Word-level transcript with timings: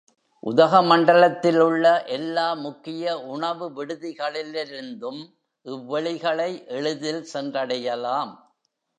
உதகமண்டலத்திலுள்ள 0.43 2.07
எல்லா 2.07 2.53
முக்கிய 2.53 3.19
உணவு 3.25 3.67
விடுதிகளிலிருந்தும் 3.71 5.19
இவ் 5.65 5.83
வெளிகளை 5.85 6.67
எளிதில் 6.67 7.25
சென்றடையலாம். 7.33 8.31